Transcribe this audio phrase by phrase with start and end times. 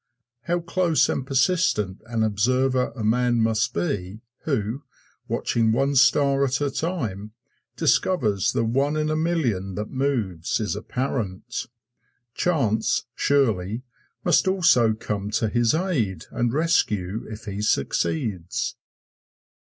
[0.45, 4.81] How close and persistent an observer a man must be who,
[5.27, 7.33] watching one star at a time,
[7.75, 11.67] discovers the one in a million that moves, is apparent.
[12.33, 13.83] Chance, surely,
[14.25, 18.77] must also come to his aid and rescue if he succeeds.